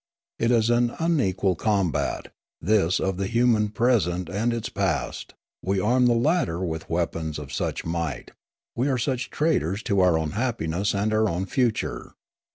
It 0.39 0.49
is 0.49 0.71
an 0.71 0.95
unequal 0.97 1.53
combat, 1.53 2.29
this 2.59 2.99
of 2.99 3.17
the 3.17 3.27
human 3.27 3.69
present 3.69 4.29
with 4.29 4.51
its 4.51 4.67
past; 4.69 5.35
we 5.61 5.79
arm 5.79 6.07
the 6.07 6.15
latter 6.15 6.61
with 6.65 6.89
weapons 6.89 7.37
of 7.37 7.53
such 7.53 7.85
might, 7.85 8.31
we 8.75 8.89
are 8.89 8.97
such 8.97 9.29
traitors 9.29 9.83
to 9.83 9.99
our 9.99 10.17
own 10.17 10.31
happiness 10.31 10.95
and 10.95 11.13
our 11.13 11.29
own 11.29 11.45
future. 11.45 12.13